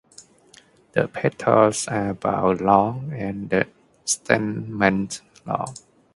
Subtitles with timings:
[0.93, 3.67] The petals are about long and the
[4.03, 5.75] stamens long.